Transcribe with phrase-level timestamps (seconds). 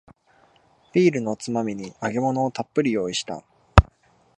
[0.93, 3.43] ビールのおつまみに揚げ物をたっぷり用意した